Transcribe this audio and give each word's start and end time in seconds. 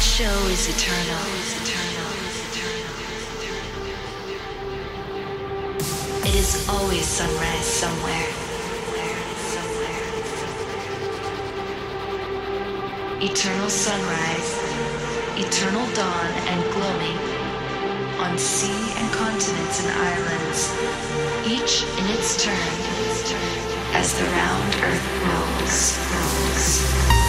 Show 0.00 0.24
is 0.48 0.66
eternal. 0.66 1.20
It 6.24 6.34
is 6.34 6.66
always 6.70 7.04
sunrise 7.04 7.66
somewhere. 7.66 8.28
Eternal 13.20 13.68
sunrise, 13.68 14.50
eternal 15.36 15.86
dawn 15.94 16.32
and 16.48 16.72
gloaming 16.72 17.18
on 18.20 18.38
sea 18.38 18.92
and 18.96 19.12
continents 19.12 19.84
and 19.84 19.92
islands, 19.92 20.72
each 21.46 21.84
in 21.98 22.06
its 22.16 22.42
turn, 22.42 22.72
as 23.92 24.18
the 24.18 24.24
round 24.24 24.74
earth 24.76 25.08
rolls, 25.28 25.98
rolls. 26.14 27.19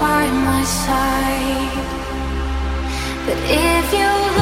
By 0.00 0.26
my 0.30 0.62
side. 0.64 1.76
But 3.26 3.38
if 3.48 3.86
you 3.98 4.33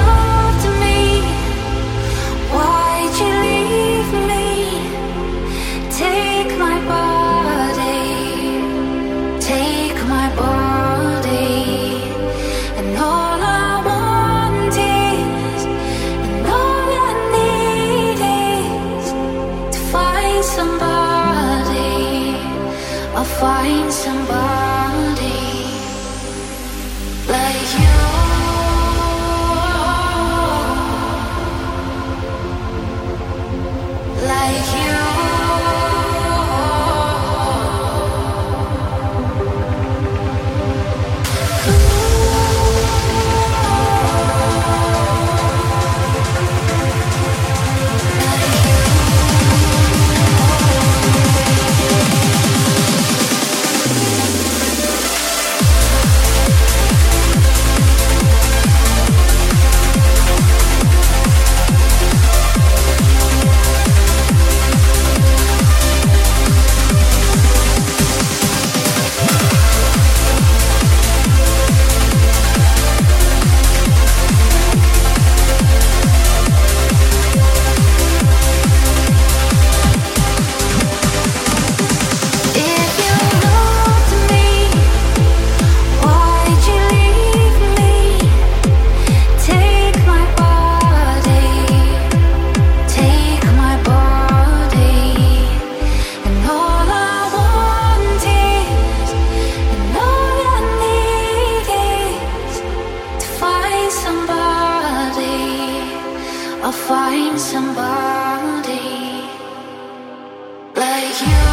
you. 111.21 111.52